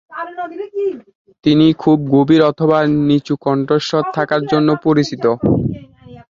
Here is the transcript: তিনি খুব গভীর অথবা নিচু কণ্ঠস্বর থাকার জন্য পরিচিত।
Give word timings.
তিনি 1.45 1.67
খুব 1.73 1.97
গভীর 2.13 2.41
অথবা 2.51 2.77
নিচু 3.07 3.33
কণ্ঠস্বর 3.45 4.03
থাকার 4.15 4.41
জন্য 4.51 4.69
পরিচিত। 4.85 5.23